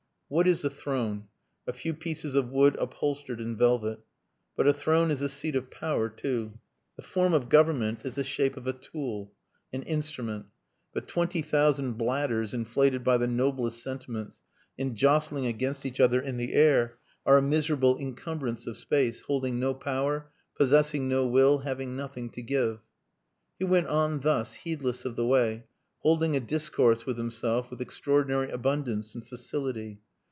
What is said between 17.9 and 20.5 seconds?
incumbrance of space, holding no power,